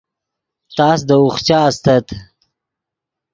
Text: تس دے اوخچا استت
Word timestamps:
تس 0.75 0.99
دے 1.07 1.15
اوخچا 1.21 1.59
استت 1.69 2.07